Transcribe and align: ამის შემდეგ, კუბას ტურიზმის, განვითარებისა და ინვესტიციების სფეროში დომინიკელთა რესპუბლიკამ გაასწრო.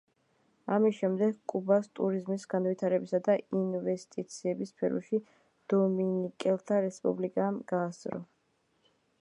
ამის 0.75 0.95
შემდეგ, 0.99 1.35
კუბას 1.51 1.89
ტურიზმის, 1.99 2.45
განვითარებისა 2.53 3.19
და 3.29 3.35
ინვესტიციების 3.59 4.73
სფეროში 4.75 5.21
დომინიკელთა 5.75 6.83
რესპუბლიკამ 6.89 7.65
გაასწრო. 7.75 8.23